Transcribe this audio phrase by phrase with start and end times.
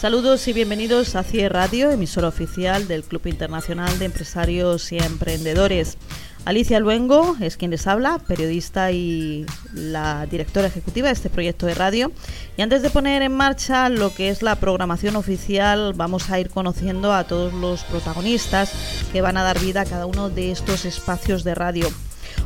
[0.00, 5.98] Saludos y bienvenidos a CIE Radio, emisora oficial del Club Internacional de Empresarios y Emprendedores.
[6.46, 9.44] Alicia Luengo es quien les habla, periodista y
[9.74, 12.12] la directora ejecutiva de este proyecto de radio.
[12.56, 16.48] Y antes de poner en marcha lo que es la programación oficial, vamos a ir
[16.48, 18.72] conociendo a todos los protagonistas
[19.12, 21.88] que van a dar vida a cada uno de estos espacios de radio.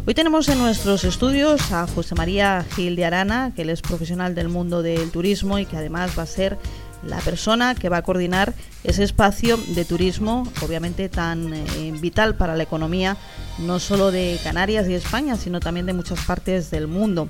[0.07, 4.35] Hoy tenemos en nuestros estudios a José María Gil de Arana, que él es profesional
[4.35, 6.59] del mundo del turismo y que además va a ser
[7.07, 12.57] la persona que va a coordinar ese espacio de turismo, obviamente tan eh, vital para
[12.57, 13.17] la economía,
[13.59, 17.27] no solo de Canarias y España, sino también de muchas partes del mundo.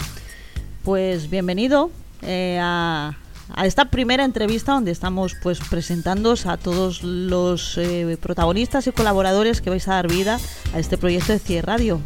[0.83, 1.91] Pues bienvenido
[2.23, 3.17] eh, a,
[3.63, 9.71] esta primera entrevista donde estamos pues presentando a todos los eh, protagonistas y colaboradores que
[9.71, 10.39] vais a dar vida
[10.73, 12.01] a este proyecto de CIE Radio.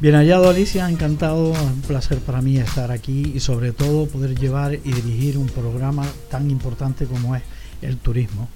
[0.00, 4.74] Bien hallado Alicia, encantado, un placer para mí estar aquí y sobre todo poder llevar
[4.74, 7.42] y dirigir un programa tan importante como es
[7.82, 8.48] el turismo.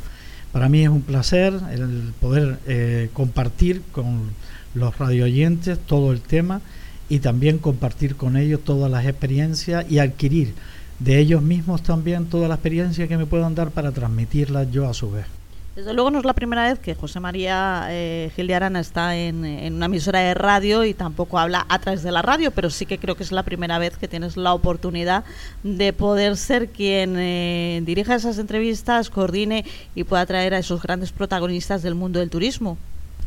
[0.53, 4.31] Para mí es un placer el poder eh, compartir con
[4.75, 6.61] los radioyentes todo el tema
[7.09, 10.55] y también compartir con ellos todas las experiencias y adquirir
[11.01, 14.95] de ellos mismos también toda la experiencia que me puedan dar para transmitirlas yo a
[14.95, 15.42] su vez.
[15.75, 19.17] Desde luego no es la primera vez que José María eh, Gil de Arana está
[19.17, 19.39] en,
[19.73, 22.99] una emisora de radio y tampoco habla a través de la radio, pero sí que
[22.99, 25.25] creo que es la primera vez que tienes la oportunidad
[25.63, 31.11] de poder ser quien eh, dirija esas entrevistas, coordine y pueda traer a esos grandes
[31.11, 32.77] protagonistas del mundo del turismo.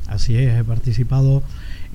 [0.05, 1.41] Así es, he participado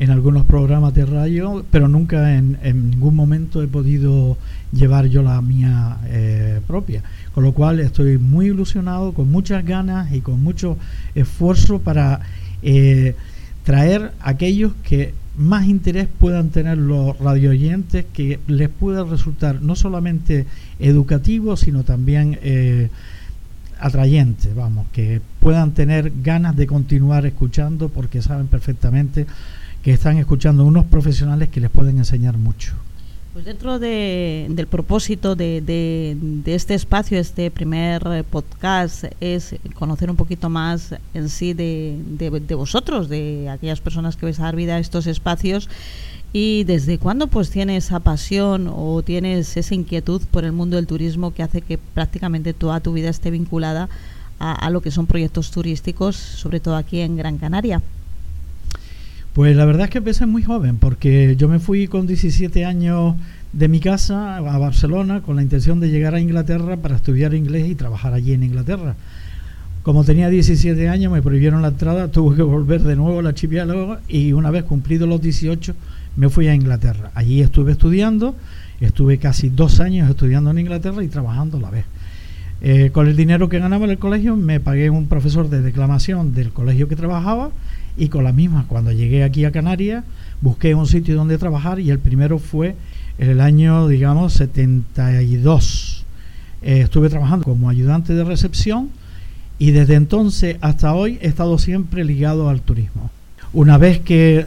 [0.00, 2.58] en algunos programas de radio, pero nunca en,
[2.90, 4.36] ningún momento he podido
[4.72, 7.02] llevar yo la mía eh, propia.
[7.34, 10.76] Con lo cual estoy muy ilusionado, con muchas ganas y con mucho
[11.14, 12.20] esfuerzo para
[12.62, 13.14] eh,
[13.64, 20.46] traer aquellos que más interés puedan tener los radioyentes, que les pueda resultar no solamente
[20.78, 22.90] educativo, sino también eh,
[23.78, 29.26] atrayente, vamos, que puedan tener ganas de continuar escuchando porque saben perfectamente
[29.82, 32.74] que están escuchando unos profesionales que les pueden enseñar mucho.
[33.32, 40.96] Pues dentro del propósito de, este espacio, este primer podcast, es conocer un poquito más
[41.14, 45.68] en sí de, vosotros, de aquellas personas que vais a dar vida a estos espacios
[46.32, 50.88] y desde cuándo pues tienes esa pasión o tienes esa inquietud por el mundo del
[50.88, 53.88] turismo que hace que prácticamente toda tu vida esté vinculada
[54.40, 57.80] a, a lo que son proyectos turísticos, sobre todo aquí en Gran Canaria.
[59.32, 63.14] Pues la verdad es que empecé muy joven, porque yo me fui con 17 años
[63.52, 67.68] de mi casa a Barcelona con la intención de llegar a Inglaterra para estudiar inglés
[67.68, 68.96] y trabajar allí en Inglaterra.
[69.84, 73.98] Como tenía 17 años me prohibieron la entrada, tuve que volver de nuevo al archipiélago
[74.08, 75.76] y una vez cumplido los 18
[76.16, 77.12] me fui a Inglaterra.
[77.14, 78.34] Allí estuve estudiando,
[78.80, 81.84] estuve casi dos años estudiando en Inglaterra y trabajando a la vez.
[82.62, 86.34] Eh, con el dinero que ganaba en el colegio me pagué un profesor de declamación
[86.34, 87.50] del colegio que trabajaba
[88.00, 90.04] y con la misma, cuando llegué aquí a Canarias,
[90.40, 92.74] busqué un sitio donde trabajar y el primero fue
[93.18, 96.06] en el año, digamos, 72.
[96.62, 98.88] Eh, estuve trabajando como ayudante de recepción
[99.58, 103.10] y desde entonces hasta hoy he estado siempre ligado al turismo.
[103.52, 104.46] Una vez que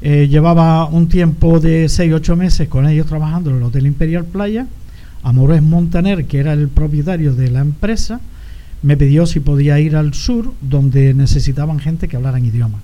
[0.00, 4.66] eh, llevaba un tiempo de 6-8 meses con ellos trabajando en el Hotel Imperial Playa,
[5.22, 8.22] Amores Montaner, que era el propietario de la empresa,
[8.82, 12.78] me pidió si podía ir al sur, donde necesitaban gente que hablaran idioma.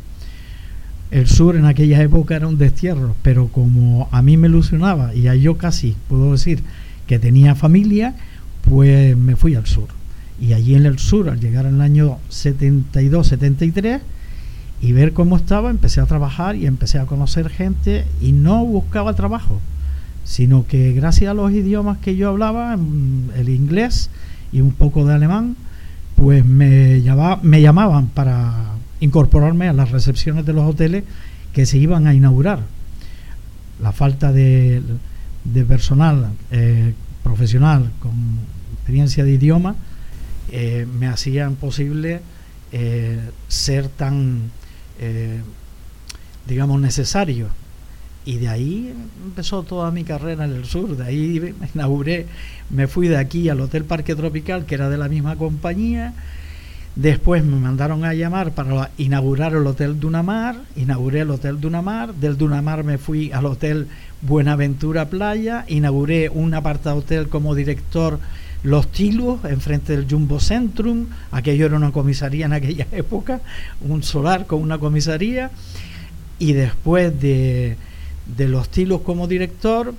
[1.11, 5.29] El sur en aquella época era un destierro, pero como a mí me ilusionaba y
[5.29, 6.63] a yo casi puedo decir
[7.07, 8.15] que tenía familia,
[8.63, 9.89] pues me fui al sur.
[10.41, 14.03] Y allí en el sur, al llegar al año 72, 73,
[14.83, 19.15] y ver cómo estaba, empecé a trabajar y empecé a conocer gente y no buscaba
[19.15, 19.61] trabajo,
[20.25, 24.11] sino que gracias a los idiomas que yo hablaba, mm, el inglés
[24.53, 25.57] y un poco de alemán,
[26.17, 27.03] pues me,
[27.43, 31.05] me llamaban para incorporarme a las recepciones de los hoteles
[31.53, 32.61] que se iban a inaugurar.
[33.81, 34.83] La falta de,
[35.69, 38.13] personal eh, profesional con
[38.75, 39.77] experiencia de idioma
[40.51, 42.21] eh, me hacía imposible
[42.73, 44.51] eh, ser tan,
[46.47, 47.49] digamos, necesario
[48.27, 48.93] y de ahí
[49.25, 50.97] empezó toda mi carrera en el sur.
[50.97, 52.27] De ahí me inauguré,
[52.71, 56.13] me fui de aquí al Hotel Parque Tropical, que era de la misma compañía.
[56.97, 60.57] Después me mandaron a llamar para inaugurar el Hotel Dunamar.
[60.75, 62.15] Inauguré el Hotel Dunamar.
[62.15, 63.87] Del Dunamar me fui al Hotel
[64.23, 65.65] Buenaventura Playa.
[65.69, 68.19] Inauguré un aparta hotel como director
[68.65, 71.07] Los Tilos, enfrente del Jumbo Centrum.
[71.31, 73.41] Aquello era una comisaría en aquella época,
[73.83, 75.53] un solar con una comisaría.
[76.41, 77.77] Y después de
[78.37, 79.95] de los tilos como director,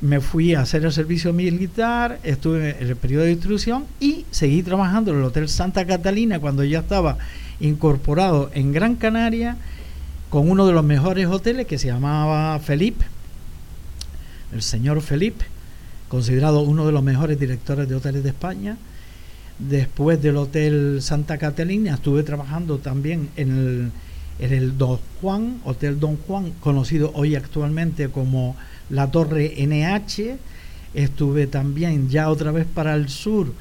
[0.00, 4.62] me fui a hacer el servicio militar, estuve en el periodo de instrucción y seguí
[4.62, 7.16] trabajando en el Hotel Santa Catalina cuando ya estaba
[7.60, 9.56] incorporado en Gran Canaria
[10.30, 13.06] con uno de los mejores hoteles que se llamaba Felipe,
[14.52, 15.46] el señor Felipe,
[16.08, 18.76] considerado uno de los mejores directores de hoteles de España.
[19.58, 23.90] Después del Hotel Santa Catalina estuve trabajando también en el
[24.38, 28.56] en el Don Juan, Hotel Don Juan, conocido hoy actualmente como
[28.90, 30.36] la Torre NH.
[30.94, 33.52] Estuve también ya otra vez para el sur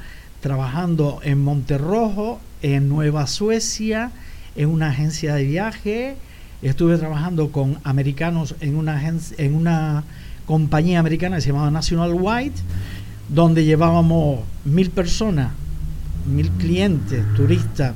[0.41, 4.11] trabajando en Monterrojo, en Nueva Suecia,
[4.55, 6.15] en una agencia de viaje.
[6.61, 9.01] Estuve trabajando con americanos en una,
[9.37, 10.03] en una
[10.45, 12.59] compañía americana que se llamaba National White,
[13.29, 15.51] donde llevábamos mil personas,
[16.25, 17.93] mil clientes, turistas,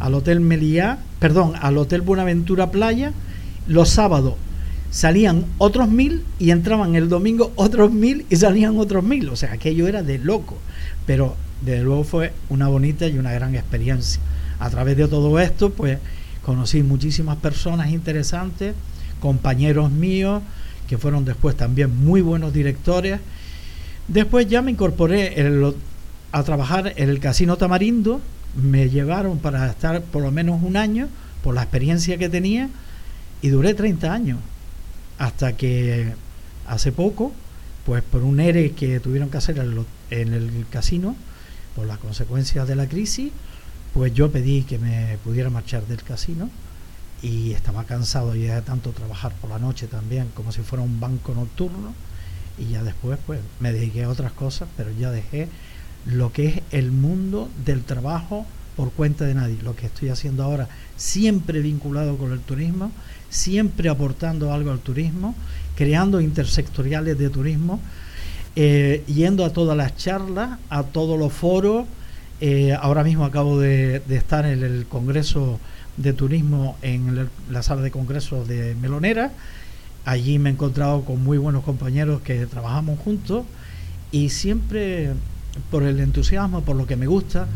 [0.00, 3.12] al Hotel Meliá perdón, al Hotel Buenaventura Playa,
[3.68, 4.34] los sábados
[4.90, 9.28] salían otros mil y entraban el domingo otros mil y salían otros mil.
[9.28, 10.58] O sea, aquello era de loco.
[11.06, 14.20] Pero desde luego fue una bonita y una gran experiencia.
[14.58, 15.98] A través de todo esto, pues
[16.42, 18.74] conocí muchísimas personas interesantes,
[19.20, 20.42] compañeros míos,
[20.88, 23.20] que fueron después también muy buenos directores.
[24.08, 25.36] Después ya me incorporé
[26.32, 28.20] a trabajar en el Casino Tamarindo,
[28.54, 31.08] me llevaron para estar por lo menos un año
[31.42, 32.68] por la experiencia que tenía
[33.42, 34.38] y duré 30 años.
[35.18, 36.14] Hasta que
[36.66, 37.32] hace poco
[37.84, 39.58] pues por un ERE que tuvieron que hacer
[40.10, 41.16] en el casino
[41.74, 43.32] por las consecuencias de la crisis
[43.94, 46.50] pues yo pedí que me pudiera marchar del casino
[47.22, 51.00] y estaba cansado ya de tanto trabajar por la noche también como si fuera un
[51.00, 51.94] banco nocturno
[52.58, 55.48] y ya después pues me dediqué a otras cosas pero ya dejé
[56.06, 59.58] lo que es el mundo del trabajo por cuenta de nadie.
[59.62, 62.90] Lo que estoy haciendo ahora, siempre vinculado con el turismo,
[63.28, 65.34] siempre aportando algo al turismo,
[65.76, 67.80] creando intersectoriales de turismo,
[68.56, 71.86] eh, yendo a todas las charlas, a todos los foros.
[72.40, 75.60] Eh, ahora mismo acabo de, estar en el Congreso
[75.96, 79.32] de Turismo en la sala de congresos de Melonera.
[80.06, 83.44] Allí me he encontrado con muy buenos compañeros que trabajamos juntos
[84.10, 85.10] y siempre
[85.70, 87.46] por el entusiasmo, por lo que me gusta,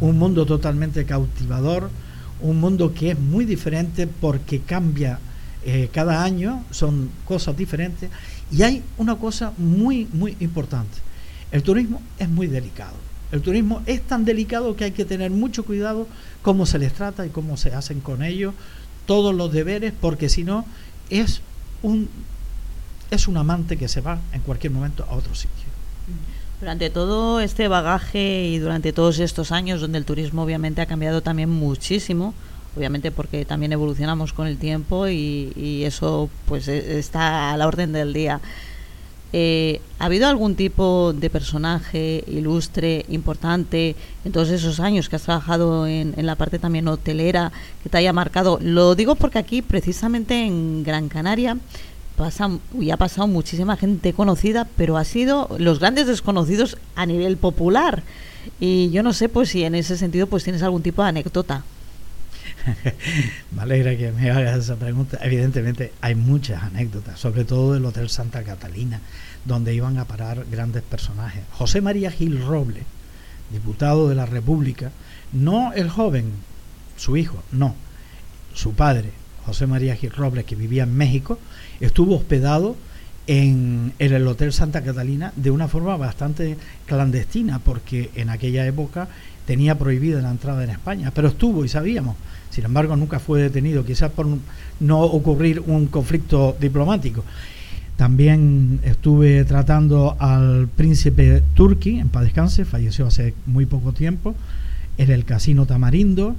[0.00, 1.90] un mundo totalmente cautivador,
[2.40, 5.18] un mundo que es muy diferente porque cambia
[5.64, 8.10] eh, cada año, son cosas diferentes.
[8.50, 10.98] Y hay una cosa muy, muy importante.
[11.52, 12.96] El turismo es muy delicado.
[13.30, 16.06] El turismo es tan delicado que hay que tener mucho cuidado
[16.42, 18.54] cómo se les trata y cómo se hacen con ellos
[19.06, 20.64] todos los deberes, porque si no
[21.10, 21.40] es
[21.82, 22.08] un
[23.10, 25.66] es un amante que se va en cualquier momento a otro sitio.
[26.62, 31.20] Durante todo este bagaje y durante todos estos años donde el turismo obviamente ha cambiado
[31.20, 32.34] también muchísimo,
[32.76, 37.90] obviamente porque también evolucionamos con el tiempo y, eso pues e, está a la orden
[37.90, 38.40] del día.
[39.32, 45.22] Eh, ¿Ha habido algún tipo de personaje ilustre, importante, en todos esos años que has
[45.22, 47.50] trabajado en, en, la parte también hotelera,
[47.82, 48.60] que te haya marcado?
[48.62, 51.56] Lo digo porque aquí, precisamente en Gran Canaria,
[52.78, 58.02] y ha pasado muchísima gente conocida, pero ha sido los grandes desconocidos a nivel popular.
[58.60, 61.64] Y yo no sé pues si en ese sentido pues tienes algún tipo de anécdota.
[63.50, 65.18] me alegra que me hagas esa pregunta.
[65.22, 69.00] Evidentemente hay muchas anécdotas, sobre todo del Hotel Santa Catalina,
[69.44, 71.42] donde iban a parar grandes personajes.
[71.52, 72.82] José María Gil Roble,
[73.50, 74.92] diputado de la República,
[75.32, 76.32] no el joven,
[76.96, 77.74] su hijo, no,
[78.54, 79.10] su padre,
[79.46, 81.38] José María Gil Robles, que vivía en México,
[81.86, 82.76] estuvo hospedado
[83.26, 89.08] en, el Hotel Santa Catalina de una forma bastante clandestina, porque en aquella época
[89.46, 92.16] tenía prohibida la entrada en España, pero estuvo y sabíamos.
[92.50, 94.26] Sin embargo, nunca fue detenido, quizás por
[94.80, 97.24] no ocurrir un conflicto diplomático.
[97.96, 104.34] También estuve tratando al príncipe Turki, en paz descanse, falleció hace muy poco tiempo,
[104.98, 106.34] en el Casino Tamarindo.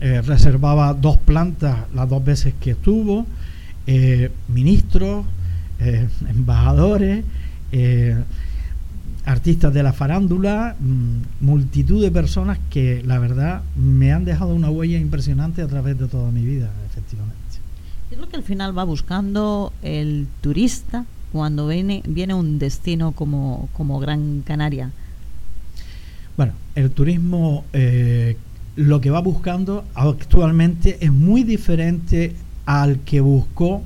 [0.00, 3.26] Eh, reservaba dos plantas las dos veces que estuvo,
[3.90, 5.24] eh, ministros,
[5.80, 7.24] eh, embajadores,
[9.24, 14.70] artistas de la farándula, mm, multitud de personas que la verdad me han dejado una
[14.70, 17.38] huella impresionante a través de toda mi vida, efectivamente.
[18.10, 23.12] ¿Qué es lo que al final va buscando el turista cuando viene, viene un destino
[23.12, 24.90] como, como Gran Canaria?
[26.36, 28.36] Bueno, el turismo eh,
[28.76, 32.36] lo que va buscando actualmente es muy diferente
[32.68, 33.82] al que buscó,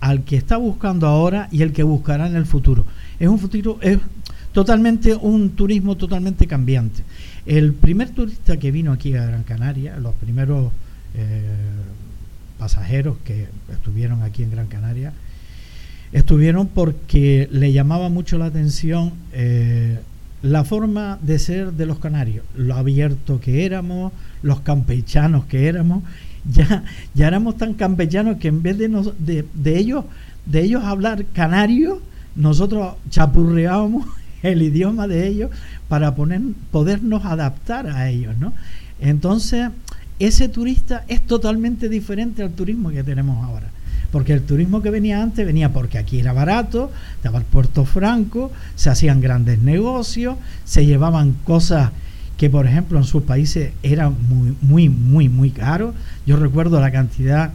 [0.00, 2.86] al que está buscando ahora y el que buscará en el futuro.
[3.20, 3.98] Es un futuro, es
[4.52, 7.02] totalmente un turismo totalmente cambiante.
[7.44, 10.72] El primer turista que vino aquí a Gran Canaria, los primeros
[11.14, 11.42] eh,
[12.58, 15.12] pasajeros que estuvieron aquí en Gran Canaria,
[16.12, 19.98] estuvieron porque le llamaba mucho la atención eh,
[20.40, 24.10] la forma de ser de los canarios, lo abierto que éramos,
[24.40, 26.02] los campechanos que éramos,
[26.52, 26.84] ya,
[27.14, 30.04] ya éramos tan campechanos que en vez de, de, de, ellos,
[30.46, 32.00] de ellos hablar canario,
[32.34, 34.06] nosotros chapurreábamos
[34.42, 35.50] el idioma de ellos
[35.88, 38.52] para poner, podernos adaptar a ellos, ¿no?
[39.00, 39.70] Entonces,
[40.18, 43.68] ese turista es totalmente diferente al turismo que tenemos ahora.
[44.12, 48.52] Porque el turismo que venía antes venía porque aquí era barato, estaba el Puerto Franco,
[48.76, 51.90] se hacían grandes negocios, se llevaban cosas
[52.42, 55.94] que por ejemplo en sus países eran muy, muy, muy, muy caros.
[56.26, 57.52] Yo recuerdo la cantidad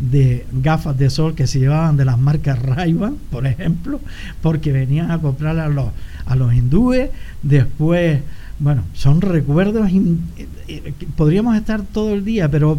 [0.00, 2.98] de gafas de sol que se llevaban de las marcas ray
[3.30, 4.00] por ejemplo,
[4.40, 5.88] porque venían a comprar a los,
[6.24, 7.10] a los hindúes,
[7.42, 8.22] después,
[8.58, 12.78] bueno, son recuerdos, eh, eh, podríamos estar todo el día, pero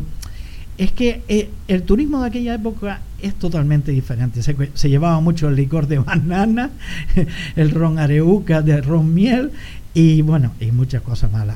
[0.81, 4.41] es que eh, el turismo de aquella época es totalmente diferente.
[4.41, 6.71] Se, llevaba mucho el licor de banana,
[7.55, 9.51] el ron areuca de ron miel
[9.93, 11.47] y bueno, y muchas cosas más.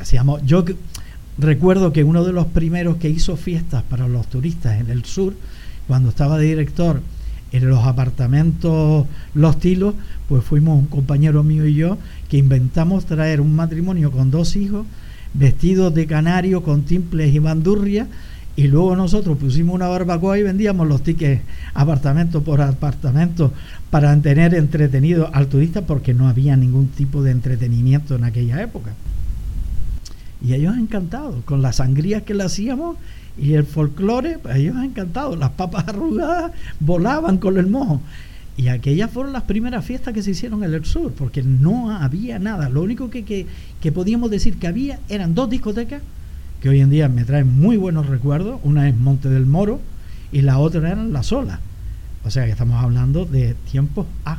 [0.00, 0.64] Hacíamos, yo
[1.38, 5.34] recuerdo que uno de los primeros que hizo fiestas para los turistas en el sur,
[5.88, 7.02] cuando estaba de director
[7.50, 9.96] en los apartamentos Los Tilos,
[10.28, 14.86] pues fuimos un compañero mío y yo que inventamos traer un matrimonio con dos hijos
[15.34, 18.06] vestidos de canario con timples y bandurria
[18.58, 21.42] y luego nosotros pusimos una barbacoa y vendíamos los tickets
[21.74, 23.52] apartamento por apartamento
[23.88, 28.94] para tener entretenido al turista porque no había ningún tipo de entretenimiento en aquella época.
[30.44, 32.96] Y ellos encantados, con las sangrías que le hacíamos
[33.40, 35.38] y el folclore, pues ellos encantados.
[35.38, 36.50] Las papas arrugadas
[36.80, 38.00] volaban con el mojo.
[38.56, 42.40] Y aquellas fueron las primeras fiestas que se hicieron en el sur, porque no había
[42.40, 42.68] nada.
[42.68, 43.46] Lo único que, que,
[43.80, 46.02] que podíamos decir que había eran dos discotecas
[46.60, 48.60] que hoy en día me traen muy buenos recuerdos.
[48.64, 49.80] Una es Monte del Moro
[50.32, 51.60] y la otra era La Sola.
[52.24, 54.38] O sea que estamos hablando de tiempos A.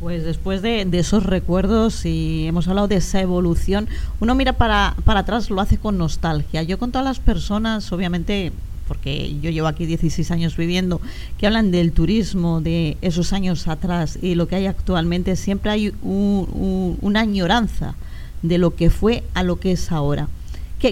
[0.00, 3.88] Pues después de, esos recuerdos y hemos hablado de esa evolución,
[4.20, 6.62] uno mira para, para atrás, lo hace con nostalgia.
[6.62, 8.52] Yo con todas las personas, obviamente,
[8.88, 11.00] porque yo llevo aquí 16 años viviendo,
[11.38, 15.94] que hablan del turismo de esos años atrás y lo que hay actualmente, siempre hay
[16.02, 17.94] una añoranza
[18.42, 20.28] de lo que fue a lo que es ahora.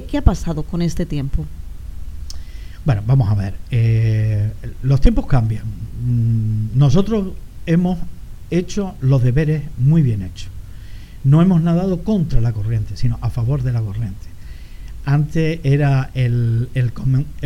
[0.01, 1.45] ¿Qué, ha pasado con este tiempo?
[2.87, 3.55] Bueno, vamos a ver.
[3.71, 4.51] Eh,
[4.83, 5.65] los tiempos cambian.
[5.67, 7.35] Mm, nosotros
[7.67, 7.99] hemos
[8.51, 10.49] hecho los deberes muy bien hechos.
[11.25, 14.27] No hemos nadado contra la corriente, sino a favor de la corriente.
[15.05, 16.71] Antes era el,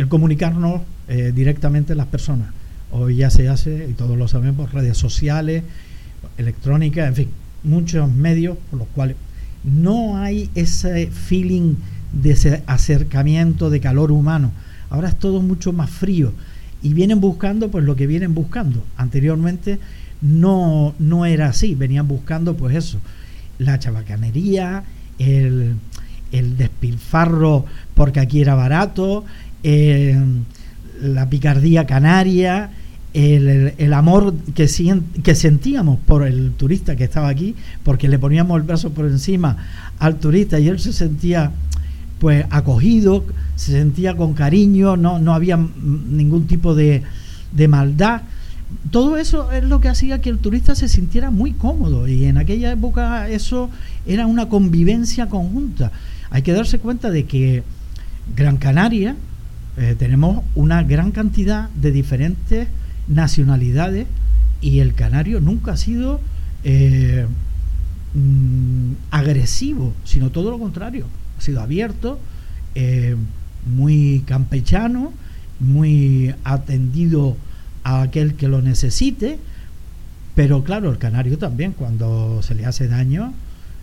[0.07, 2.53] comunicarnos eh, directamente las personas.
[2.91, 5.63] Hoy ya se hace, y todos lo sabemos, redes sociales,
[6.37, 7.29] electrónica, en fin,
[7.65, 9.17] muchos medios por los cuales
[9.65, 11.75] no hay ese feeling
[12.13, 14.51] de ese acercamiento, de calor humano.
[14.89, 16.33] Ahora es todo mucho más frío
[16.81, 18.83] y vienen buscando pues lo que vienen buscando.
[18.95, 19.79] Anteriormente
[20.21, 22.99] no, no era así, venían buscando pues eso,
[23.59, 24.83] la chabacanería,
[25.19, 25.75] el,
[26.31, 29.25] el despilfarro porque aquí era barato,
[29.63, 30.17] eh,
[31.01, 32.71] la picardía canaria,
[33.13, 34.69] el, el, amor que,
[35.23, 39.57] que sentíamos por el turista que estaba aquí, porque le poníamos el brazo por encima
[39.99, 41.51] al turista y él se sentía
[42.19, 47.03] pues acogido, se sentía con cariño, no, no había ningún tipo de,
[47.51, 48.21] de maldad.
[48.91, 52.37] Todo eso es lo que hacía que el turista se sintiera muy cómodo y en
[52.37, 53.69] aquella época eso
[54.05, 55.91] era una convivencia conjunta.
[56.29, 57.63] Hay que darse cuenta de que
[58.35, 59.15] Gran Canaria
[59.77, 62.67] eh, tenemos una gran cantidad de diferentes
[63.07, 64.07] nacionalidades
[64.59, 66.19] y el canario nunca ha sido
[66.63, 67.25] eh,
[68.13, 71.05] mm, agresivo, sino todo lo contrario
[71.37, 72.19] ha sido abierto,
[72.75, 73.15] eh,
[73.65, 75.13] muy campechano,
[75.59, 77.35] muy atendido
[77.83, 79.39] a aquel que lo necesite,
[80.35, 83.33] pero claro, el canario también cuando se le hace daño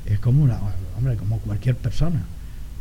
[0.07, 0.59] es como una,
[0.97, 2.23] hombre, como cualquier persona.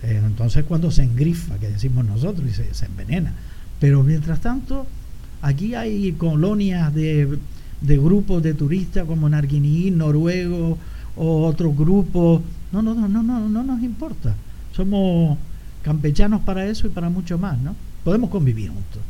[0.04, 3.34] Eh, entonces cuando se engrifa, que decimos nosotros, y se, envenena.
[3.80, 4.86] Pero mientras tanto,
[5.42, 7.40] aquí hay colonias de,
[7.82, 10.78] de grupos de turistas como Narguiní, noruego
[11.16, 12.42] o otros grupos.
[12.72, 14.36] No, no, no, no, no, no nos importa.
[14.76, 15.38] Somos
[15.84, 17.76] campechanos para eso y para mucho más, ¿no?
[18.04, 19.02] Podemos convivir juntos.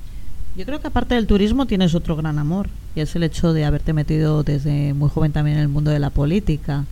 [0.56, 3.66] Yo creo que aparte del turismo tienes otro gran amor y es el hecho de
[3.66, 6.86] haberte metido desde muy joven también en el mundo de la política.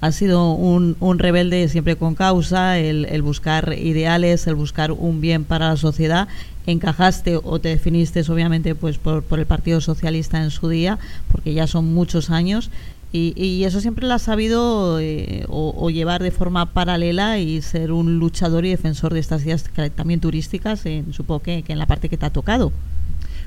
[0.00, 5.70] Has sido un, rebelde siempre con causa, el, buscar ideales, el buscar un bien para
[5.70, 6.28] la sociedad.
[6.66, 11.00] Encajaste o te definiste obviamente pues por el Partido Socialista en su día,
[11.32, 12.70] porque ya son muchos años
[13.12, 17.90] y, y, eso siempre lo has sabido eh, o, llevar de forma paralela y ser
[17.90, 22.18] un luchador y defensor de estas ideas también turísticas, supongo que, en la parte que
[22.18, 22.70] te ha tocado.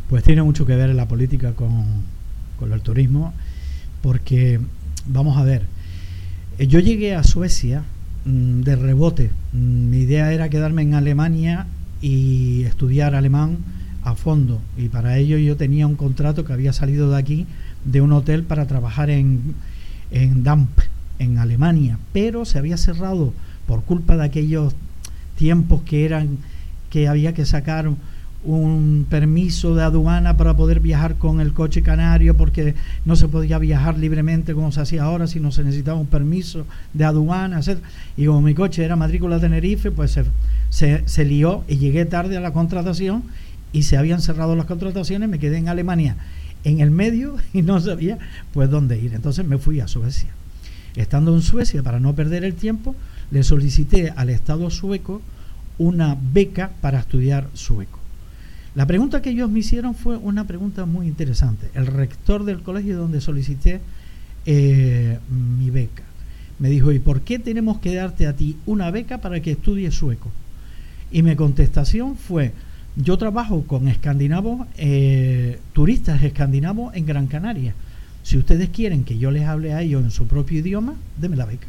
[0.10, 1.86] Pues tiene mucho que ver en la política con,
[2.58, 3.34] con el turismo,
[4.02, 4.60] porque,
[5.06, 5.64] vamos a ver,
[6.58, 7.84] eh, yo llegué a Suecia
[8.26, 9.30] mmm, de rebote.
[9.54, 11.68] Mm, mi idea era quedarme en Alemania
[12.02, 13.60] y estudiar alemán
[14.04, 14.62] a fondo.
[14.78, 17.48] Y para ello yo tenía un contrato que había salido de aquí
[17.86, 19.56] de un hotel para trabajar en,
[20.12, 20.70] en Damp,
[21.20, 23.34] en Alemania, pero se había cerrado
[23.68, 24.74] por culpa de aquellos
[25.36, 26.38] tiempos que eran
[26.90, 27.90] que había que sacar
[28.44, 32.74] un permiso de aduana para poder viajar con el coche canario porque
[33.06, 37.06] no se podía viajar libremente como se hacía ahora, sino se necesitaba un permiso de
[37.06, 37.62] aduana.
[38.18, 40.26] Y como mi coche era matrícula Tenerife, pues se,
[40.70, 43.24] se, se lió y llegué tarde a la contratación
[43.72, 46.18] y se habían cerrado las contrataciones, me quedé en Alemania
[46.64, 48.18] en el medio y no sabía
[48.54, 49.14] pues dónde ir.
[49.14, 50.30] Entonces me fui a Suecia.
[50.96, 52.96] Estando en Suecia, para no perder el tiempo,
[53.32, 55.22] le solicité al Estado sueco
[55.78, 58.00] una beca para estudiar sueco.
[58.76, 61.70] La pregunta que ellos me hicieron fue una pregunta muy interesante.
[61.74, 63.82] El rector del colegio donde solicité
[64.46, 66.04] eh, mi beca
[66.62, 69.96] me dijo, ¿y por qué tenemos que darte a ti una beca para que estudies
[69.96, 70.30] sueco?
[71.12, 72.54] Y mi contestación fue,
[72.96, 77.74] yo trabajo con escandinavos, eh, turistas escandinavos en Gran Canaria.
[78.24, 81.46] Si ustedes quieren que yo les hable a ellos en su propio idioma, denme la
[81.46, 81.68] beca.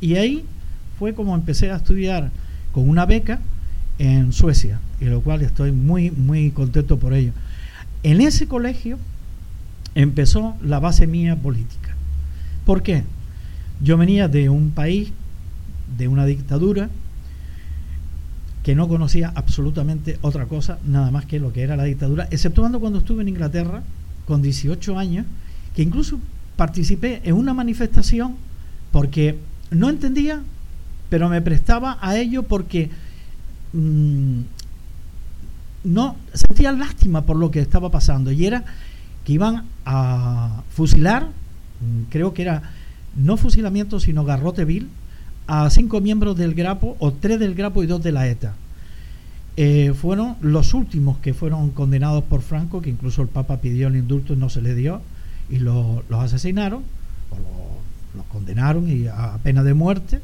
[0.00, 0.44] Y ahí
[0.98, 2.30] fue como empecé a estudiar
[2.72, 3.40] con una beca
[3.98, 7.32] en Suecia, y lo cual estoy muy, muy contento por ello.
[8.02, 8.98] En ese colegio
[9.94, 11.96] empezó la base mía política.
[12.64, 13.04] ¿Por qué?
[13.82, 15.12] Yo venía de un país,
[15.98, 16.90] de una dictadura,
[18.66, 22.80] que no conocía absolutamente otra cosa, nada más que lo que era la dictadura, exceptuando
[22.80, 23.84] cuando estuve en Inglaterra
[24.24, 25.24] con 18 años,
[25.76, 26.18] que incluso
[26.56, 28.34] participé en una manifestación
[28.90, 29.38] porque
[29.70, 30.42] no entendía,
[31.10, 32.90] pero me prestaba a ello porque
[33.72, 34.40] mmm,
[35.84, 38.32] no sentía lástima por lo que estaba pasando.
[38.32, 38.64] Y era
[39.24, 41.28] que iban a fusilar,
[42.10, 42.64] creo que era
[43.14, 44.88] no fusilamiento sino garrote vil,
[45.46, 48.54] a cinco miembros del Grapo, o tres del Grapo y dos de la ETA.
[49.56, 53.96] Eh, fueron los últimos que fueron condenados por Franco, que incluso el Papa pidió el
[53.96, 55.00] indulto y no se le dio,
[55.48, 56.82] y lo, los asesinaron,
[57.30, 60.20] o lo, los condenaron y a pena de muerte,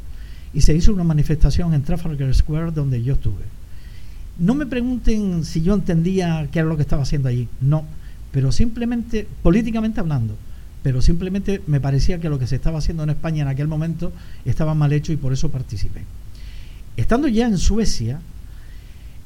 [0.53, 3.45] y se hizo una manifestación en Trafalgar Square donde yo estuve.
[4.39, 7.85] No me pregunten si yo entendía qué era lo que estaba haciendo allí, no,
[8.33, 10.37] pero simplemente, políticamente hablando,
[10.83, 14.13] pero simplemente me parecía que lo que se estaba haciendo en España en aquel momento
[14.45, 16.03] estaba mal hecho y por eso participé.
[16.97, 18.21] Estando ya en Suecia,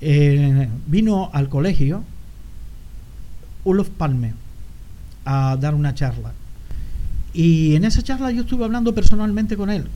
[0.00, 2.04] eh, vino al colegio
[3.64, 4.34] Olof Palme
[5.24, 6.32] a dar una charla.
[7.32, 9.86] Y en esa charla yo estuve hablando personalmente con él.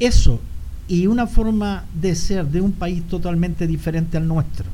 [0.00, 0.40] Eso
[0.88, 4.64] y una forma de ser de un país totalmente diferente al nuestro,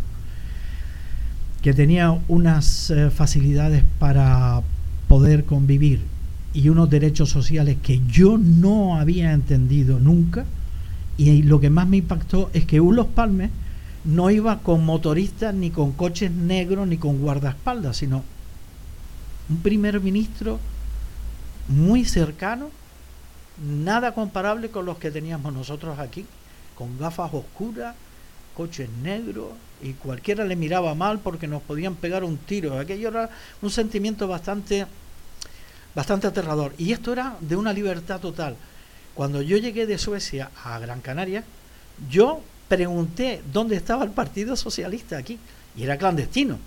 [1.61, 4.63] que tenía unas eh, facilidades para
[5.09, 6.14] poder convivir
[6.55, 10.47] y unos derechos sociales que yo no había entendido nunca.
[11.17, 13.51] Y lo que más me impactó es que Ulos Palmes
[14.05, 18.23] no iba con motoristas, ni con coches negros, ni con guardaespaldas, sino
[19.51, 20.61] un primer ministro
[21.69, 22.71] muy cercano,
[23.67, 26.25] nada comparable con los que teníamos nosotros aquí,
[26.77, 27.95] con gafas oscuras,
[28.57, 29.49] coches negros,
[29.83, 32.79] y cualquiera le miraba mal porque nos podían pegar un tiro.
[32.79, 34.87] Aquello era un sentimiento bastante
[35.95, 36.75] bastante aterrador.
[36.79, 38.57] Y esto era de una libertad total.
[39.15, 41.45] Cuando yo llegué de Suecia a Gran Canaria,
[42.11, 45.39] yo pregunté dónde estaba el Partido Socialista aquí.
[45.77, 46.59] Y era clandestino.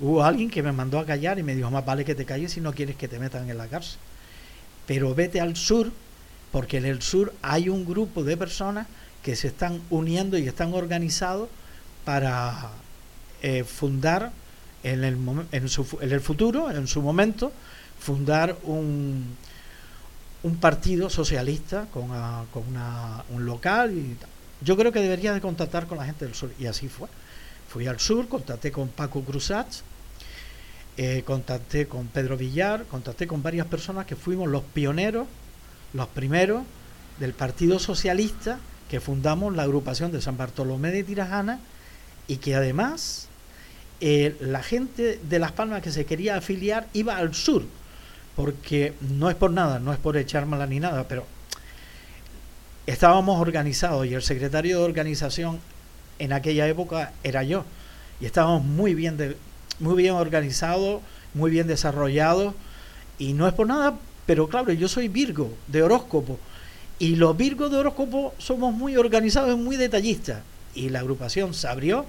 [0.00, 2.52] Hubo alguien que me mandó a callar y me dijo, más vale que te calles
[2.52, 3.98] si no quieres que te metan en la cárcel.
[4.86, 5.92] Pero vete al sur,
[6.50, 8.86] porque en el sur hay un grupo de personas
[9.22, 11.50] que se están uniendo y están organizados
[12.04, 12.70] para
[13.42, 14.32] eh, fundar
[14.82, 15.18] en el,
[15.52, 17.52] en, el futuro, en su momento,
[18.00, 19.36] fundar un,
[20.42, 23.96] un partido socialista con, a, con una, un local.
[23.96, 24.16] Y
[24.64, 26.50] yo creo que debería de contactar con la gente del sur.
[26.58, 27.08] Y así fue.
[27.68, 29.84] Fui al sur, contacté con Paco Cruzats,
[30.96, 35.28] eh, contacté con Pedro Villar, contacté con varias personas que fuimos los pioneros,
[35.92, 36.64] los primeros
[37.20, 38.58] del Partido Socialista
[38.90, 41.60] que fundamos la agrupación de San Bartolomé de Tirajana
[42.26, 43.28] y que además
[44.00, 47.62] eh, la gente de Las Palmas que se quería afiliar iba al sur,
[48.40, 51.26] porque no es por nada, no es por echar mala ni nada, pero
[52.86, 55.60] estábamos organizados y el secretario de organización
[56.18, 57.66] en aquella época era yo.
[58.18, 59.36] Y estábamos muy bien
[59.78, 61.02] muy bien organizados,
[61.34, 62.54] muy bien desarrollados
[63.18, 66.38] y no es por nada, pero claro, yo soy Virgo de horóscopo
[66.98, 70.40] y los Virgos de horóscopo somos muy organizados y muy detallistas.
[70.74, 72.06] Y la agrupación se abrió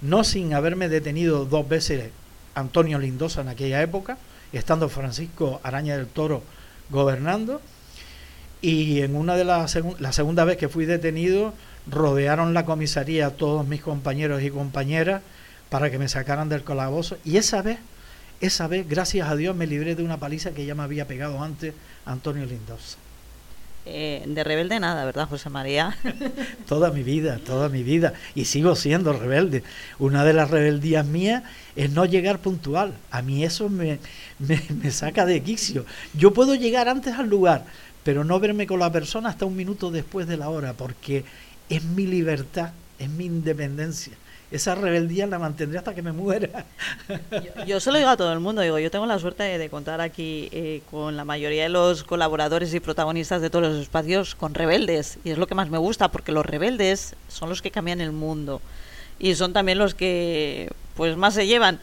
[0.00, 2.10] no sin haberme detenido dos veces
[2.54, 4.16] Antonio Lindosa en aquella época,
[4.52, 6.42] estando Francisco Araña del Toro
[6.90, 7.60] gobernando.
[8.60, 11.54] Y en una de las la segunda vez que fui detenido
[11.86, 15.22] rodearon la comisaría todos mis compañeros y compañeras
[15.70, 17.18] para que me sacaran del calabozo.
[17.24, 17.78] Y esa vez
[18.40, 21.42] esa vez gracias a Dios me libré de una paliza que ya me había pegado
[21.42, 23.07] antes Antonio Lindosa
[23.86, 25.96] eh, de rebelde nada, ¿verdad, José María?
[26.68, 28.12] toda mi vida, toda mi vida.
[28.34, 29.62] Y sigo siendo rebelde.
[29.98, 31.42] Una de las rebeldías mías
[31.76, 32.94] es no llegar puntual.
[33.10, 33.98] A mí eso me,
[34.38, 35.86] me, me saca de quicio.
[36.14, 37.64] Yo puedo llegar antes al lugar,
[38.04, 41.24] pero no verme con la persona hasta un minuto después de la hora, porque
[41.68, 44.14] es mi libertad, es mi independencia.
[44.50, 46.64] Esa rebeldía la mantendré hasta que me muera.
[47.66, 50.00] Yo, se lo digo a todo el mundo, digo, yo tengo la suerte de, contar
[50.00, 54.54] aquí eh, con la mayoría de los colaboradores y protagonistas de todos los espacios con
[54.54, 58.00] rebeldes, y es lo que más me gusta, porque los rebeldes son los que cambian
[58.00, 58.62] el mundo,
[59.18, 61.78] y son también los que pues más se llevan.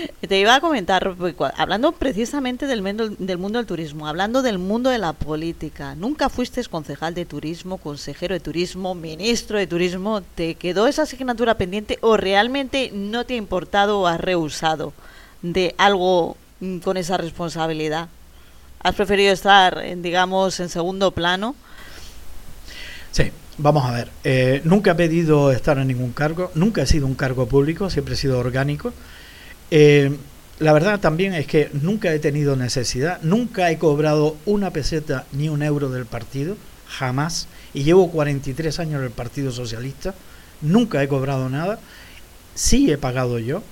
[0.28, 2.82] Te iba a comentar, pues, hablando precisamente del,
[3.18, 7.78] del mundo del turismo, hablando del mundo de la política, nunca fuiste concejal de turismo,
[7.78, 13.34] consejero de turismo, ministro de turismo, ¿te quedó esa asignatura pendiente o realmente no te
[13.34, 14.92] ha importado o has rehusado
[15.42, 18.08] de algo mm, con esa responsabilidad?
[18.82, 21.54] ¿Has preferido estar, digamos, en segundo plano?
[23.12, 24.08] Sí, vamos a ver.
[24.24, 28.14] Eh, nunca he pedido estar en ningún cargo, nunca he sido un cargo público, siempre
[28.14, 28.92] he sido orgánico.
[29.70, 30.16] Eh,
[30.58, 35.48] la verdad también es que nunca he tenido necesidad, nunca he cobrado una peseta ni
[35.48, 36.56] un euro del partido,
[36.86, 40.14] jamás, y llevo 43 años en el Partido Socialista,
[40.60, 41.78] nunca he cobrado nada,
[42.54, 43.62] sí he pagado yo,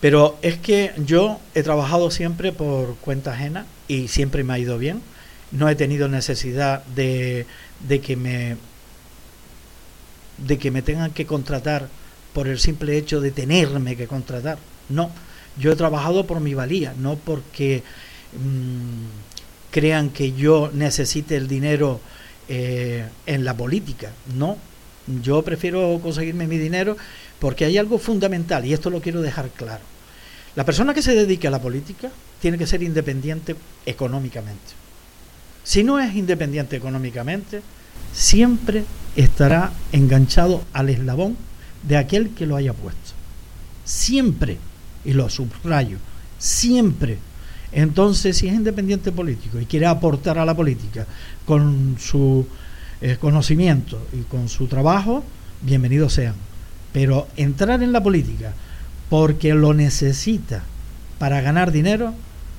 [0.00, 4.76] pero es que yo he trabajado siempre por cuenta ajena y siempre me ha ido
[4.76, 5.00] bien,
[5.50, 7.46] no he tenido necesidad de,
[7.88, 8.56] de que me
[10.36, 11.88] de que me tengan que contratar
[12.38, 14.58] por el simple hecho de tenerme que contratar.
[14.90, 15.10] No,
[15.58, 17.82] yo he trabajado por mi valía, no porque
[18.32, 22.00] mm, crean que yo necesite el dinero
[22.48, 24.12] eh, en la política.
[24.36, 24.56] No,
[25.20, 26.96] yo prefiero conseguirme mi dinero
[27.40, 29.82] porque hay algo fundamental y esto lo quiero dejar claro.
[30.54, 32.08] La persona que se dedique a la política
[32.40, 34.78] tiene que ser independiente económicamente.
[35.64, 37.62] Si no es independiente económicamente,
[38.12, 38.84] siempre
[39.16, 41.47] estará enganchado al eslabón
[41.82, 43.12] de aquel que lo haya puesto.
[43.84, 44.58] Siempre,
[45.04, 45.98] y lo subrayo,
[46.38, 47.18] siempre.
[47.72, 51.06] Entonces, si es independiente político y quiere aportar a la política
[51.44, 52.46] con su
[53.00, 55.22] eh, conocimiento y con su trabajo,
[55.62, 56.34] bienvenidos sean.
[56.92, 58.52] Pero entrar en la política
[59.08, 60.64] porque lo necesita
[61.18, 62.14] para ganar dinero,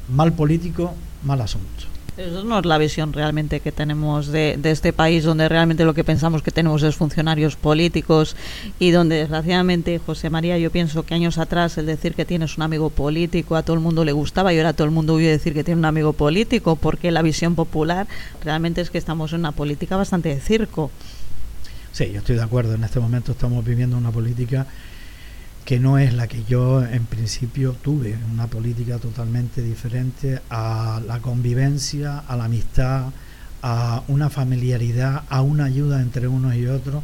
[0.09, 1.88] mal político, mal asunto.
[2.19, 6.03] Eso no es la visión realmente que tenemos de, este país, donde realmente lo que
[6.03, 8.35] pensamos que tenemos es funcionarios políticos
[8.77, 12.63] y donde desgraciadamente, José María, yo pienso que años atrás el decir que tienes un
[12.63, 15.53] amigo político a todo el mundo le gustaba y ahora todo el mundo huye decir
[15.53, 18.05] que tiene un amigo político porque la visión popular
[18.43, 20.91] realmente es que estamos en una política bastante de circo.
[21.93, 22.73] Sí, yo estoy de acuerdo.
[22.73, 24.67] En este momento estamos viviendo una política
[25.69, 31.19] que no es la que yo en principio tuve, una política totalmente diferente a la
[31.19, 33.11] convivencia, a la amistad,
[33.61, 37.03] a una familiaridad, a una ayuda entre unos y otros,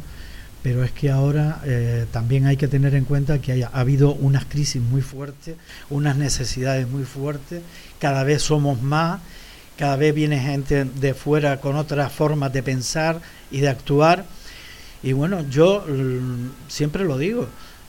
[0.64, 4.46] pero es que ahora eh, también hay que tener en cuenta que ha habido unas
[4.46, 5.54] crisis muy fuertes,
[5.88, 7.62] unas necesidades muy fuertes,
[8.00, 9.20] cada vez somos más,
[9.78, 13.20] cada vez viene gente de fuera con otras formas de pensar
[13.52, 14.24] y de actuar,
[15.04, 17.46] y bueno, yo mm, siempre lo digo,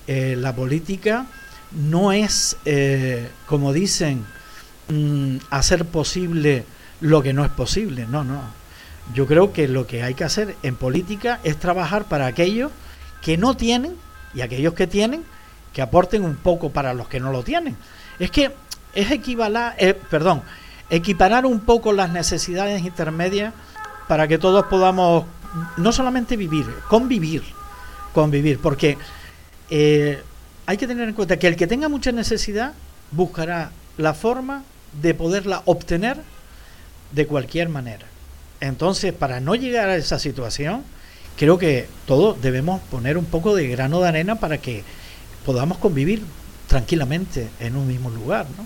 [0.07, 1.27] eh, la política
[1.71, 4.25] no es, eh, como dicen,
[4.89, 6.65] mm, hacer posible
[7.01, 8.07] lo que no es posible.
[8.07, 8.41] No, no.
[9.13, 12.71] Yo creo que lo que hay que hacer en política es trabajar para aquellos
[13.21, 13.95] que no tienen
[14.33, 15.23] y aquellos que tienen
[15.73, 17.77] que aporten un poco para los que no lo tienen.
[18.19, 18.51] Es que
[18.93, 20.41] es equivalar, eh, perdón,
[20.89, 23.53] equiparar un poco las necesidades intermedias
[24.07, 25.25] para que todos podamos
[25.77, 27.43] no solamente vivir, convivir,
[28.13, 28.97] convivir, porque
[29.69, 30.21] eh,
[30.65, 32.73] hay que tener en cuenta que el que tenga mucha necesidad
[33.11, 34.63] buscará la forma
[35.01, 36.17] de poderla obtener
[37.11, 38.05] de cualquier manera.
[38.59, 40.83] Entonces, para no llegar a esa situación,
[41.37, 44.83] creo que todos debemos poner un poco de grano de arena para que
[45.45, 46.23] podamos convivir
[46.67, 48.65] tranquilamente en un mismo lugar, ¿no?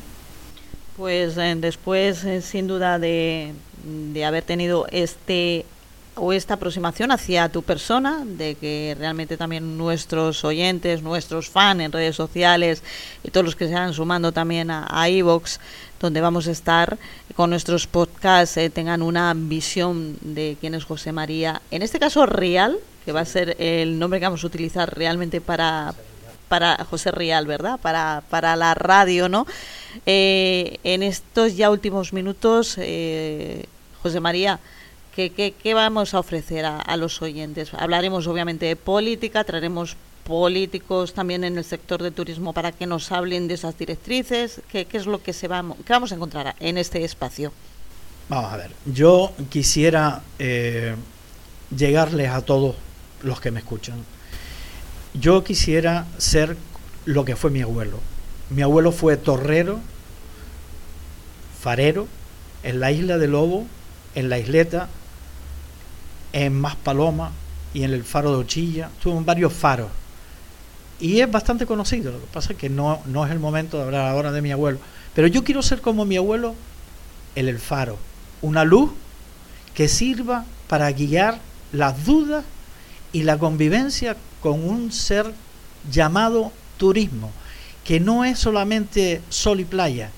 [0.97, 3.53] Pues eh, después, eh, sin duda, de,
[3.85, 5.65] de haber tenido este
[6.15, 11.91] o esta aproximación hacia tu persona, de que realmente también nuestros oyentes, nuestros fans en
[11.91, 12.83] redes sociales
[13.23, 15.59] y todos los que se van sumando también a, a iVox,
[15.99, 16.97] donde vamos a estar
[17.35, 22.25] con nuestros podcasts, eh, tengan una visión de quién es José María, en este caso
[22.25, 25.93] real, que va a ser el nombre que vamos a utilizar realmente para,
[26.47, 27.79] para José Rial, ¿verdad?
[27.79, 29.47] Para, para la radio, ¿no?
[30.05, 33.65] Eh, en estos ya últimos minutos, eh,
[34.03, 34.59] José María,
[35.15, 37.73] ¿qué, qué, vamos a ofrecer a, los oyentes?
[37.73, 43.11] Hablaremos obviamente de política, traeremos políticos también en el sector de turismo para que nos
[43.11, 44.61] hablen de esas directrices.
[44.71, 47.51] ¿Qué, qué es lo que, se va, qué vamos a encontrar en este espacio?
[48.29, 50.95] Vamos a ver, yo quisiera eh,
[51.75, 52.75] llegarles a todos
[53.23, 54.05] los que me escuchan.
[55.13, 56.55] Yo quisiera ser
[57.05, 57.99] lo que fue mi abuelo.
[58.49, 59.79] Mi abuelo fue torrero,
[61.59, 62.07] farero,
[62.63, 63.65] en la isla de Lobo,
[64.15, 64.89] en la isleta,
[66.33, 67.31] en Maspaloma
[67.73, 68.89] y en el faro de Ochilla.
[68.95, 69.89] Estuvo en varios faros.
[70.99, 72.11] Y es bastante conocido.
[72.11, 74.51] Lo que pasa es que no, no es el momento de hablar ahora de mi
[74.51, 74.79] abuelo.
[75.15, 76.55] Pero yo quiero ser como mi abuelo
[77.35, 77.97] en el faro.
[78.41, 78.91] Una luz
[79.73, 81.39] que sirva para guiar
[81.71, 82.43] las dudas
[83.13, 85.33] y la convivencia con un ser
[85.89, 87.31] llamado turismo,
[87.83, 90.09] que no es solamente sol y playa,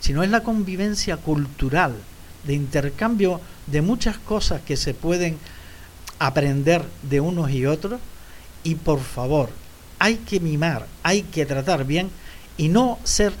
[0.00, 1.94] sino es la convivencia cultural,
[2.44, 5.38] de intercambio de muchas cosas que se pueden
[6.26, 8.00] aprender de unos y otros.
[8.64, 9.50] Y por favor,
[9.98, 12.10] hay que mimar, hay que tratar bien
[12.56, 13.32] y no ser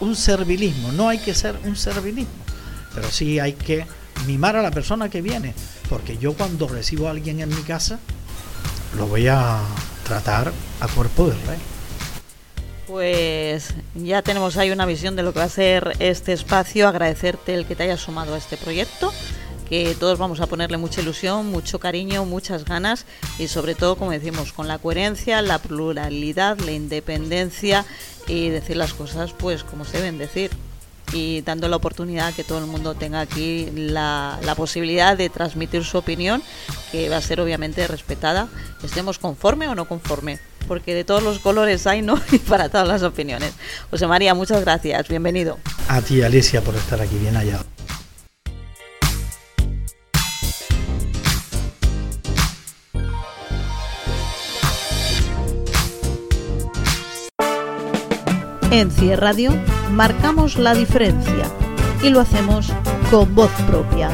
[0.00, 2.32] un servilismo, no hay que ser un servilismo,
[2.94, 3.86] pero sí hay que
[4.26, 5.54] mimar a la persona que viene,
[5.88, 7.98] porque yo cuando recibo a alguien en mi casa,
[8.96, 9.60] lo voy a
[10.04, 11.58] tratar a cuerpo de rey.
[12.86, 16.88] Pues ya tenemos ahí una visión de lo que va a ser este espacio.
[16.88, 19.12] Agradecerte el que te hayas sumado a este proyecto,
[19.70, 23.06] que todos vamos a ponerle mucha ilusión, mucho cariño, muchas ganas
[23.38, 27.86] y sobre todo, como decimos, con la coherencia, la pluralidad, la independencia
[28.26, 30.50] y decir las cosas pues como se deben decir
[31.12, 35.84] y dando la oportunidad que todo el mundo tenga aquí la, la, posibilidad de transmitir
[35.84, 36.42] su opinión,
[36.92, 38.48] que va a ser obviamente respetada,
[38.82, 42.20] estemos conforme o no conforme, porque de todos los colores hay, ¿no?
[42.32, 43.52] Y para todas las opiniones.
[43.90, 45.58] José María, muchas gracias, bienvenido.
[45.88, 47.64] A ti, Alicia, por estar aquí, bien hallado.
[58.70, 59.52] En CIE Radio
[59.90, 61.50] marcamos la diferencia
[62.02, 62.72] y lo hacemos
[63.10, 64.10] con voz propia.